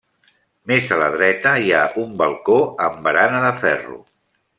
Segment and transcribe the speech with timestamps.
[0.69, 2.57] Més a la dreta hi ha un balcó
[2.87, 4.01] amb barana de ferro.